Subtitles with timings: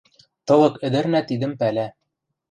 [0.45, 1.87] Тылык ӹдӹрнӓ тидӹм пӓлӓ.